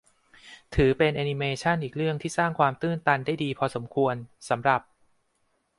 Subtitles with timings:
[0.75, 4.15] ถือเป็นแอนิเมชั่นอีกเรื่องที่สร้างความตื้นตันได้ดีพอสมควร
[4.49, 4.81] สำหรับ